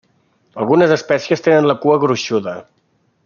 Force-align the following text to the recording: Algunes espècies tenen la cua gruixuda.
Algunes 0.63 0.93
espècies 0.95 1.45
tenen 1.49 1.69
la 1.71 1.77
cua 1.85 1.99
gruixuda. 2.05 2.59